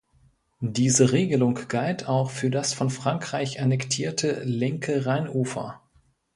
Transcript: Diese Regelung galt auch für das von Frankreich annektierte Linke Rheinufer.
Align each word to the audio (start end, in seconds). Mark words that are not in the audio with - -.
Diese 0.65 1.11
Regelung 1.11 1.53
galt 1.67 2.07
auch 2.09 2.31
für 2.31 2.49
das 2.49 2.73
von 2.73 2.89
Frankreich 2.89 3.61
annektierte 3.61 4.41
Linke 4.43 5.05
Rheinufer. 5.05 5.79